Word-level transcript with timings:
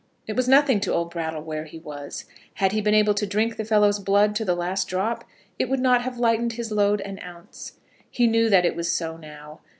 It 0.25 0.35
was 0.35 0.47
nothing 0.49 0.79
to 0.79 0.93
old 0.95 1.11
Brattle 1.11 1.43
where 1.43 1.65
he 1.65 1.77
was. 1.77 2.25
Had 2.55 2.71
he 2.71 2.81
been 2.81 2.95
able 2.95 3.13
to 3.13 3.27
drink 3.27 3.55
the 3.55 3.63
fellow's 3.63 3.99
blood 3.99 4.33
to 4.37 4.43
the 4.43 4.55
last 4.55 4.87
drop, 4.87 5.23
it 5.59 5.69
would 5.69 5.79
not 5.79 6.01
have 6.01 6.17
lightened 6.17 6.53
his 6.53 6.71
load 6.71 7.01
an 7.01 7.19
ounce. 7.21 7.73
He 8.09 8.25
knew 8.25 8.49
that 8.49 8.65
it 8.65 8.75
was 8.75 8.91
so 8.91 9.15
now. 9.17 9.59